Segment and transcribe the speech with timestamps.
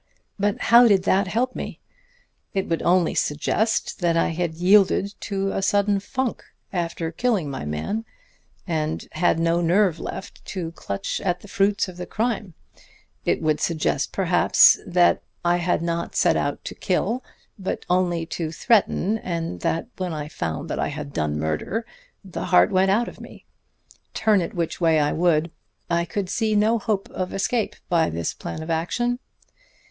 [0.39, 1.79] But how did that help me?
[2.55, 6.43] It would only suggest that I had yielded to a sudden funk
[6.73, 8.05] after killing my man,
[8.65, 12.55] and had no nerve left to clutch at the fruits of the crime;
[13.25, 17.23] it would suggest, perhaps, that I had not set out to kill
[17.59, 21.85] but only to threaten, and that, when I found that I had done murder,
[22.25, 23.45] the heart went out of me.
[24.15, 25.51] Turn it which way I would,
[25.91, 29.19] I could see no hope of escape by this plan of action.